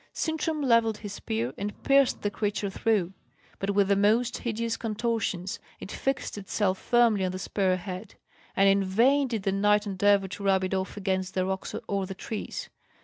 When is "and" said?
1.59-1.83, 8.55-8.67